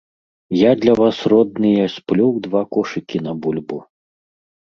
Я 0.59 0.69
для 0.85 0.93
вас, 1.01 1.19
родныя, 1.33 1.83
сплёў 1.95 2.31
два 2.47 2.61
кошыкі 2.77 3.17
на 3.27 3.31
бульбу. 3.45 3.79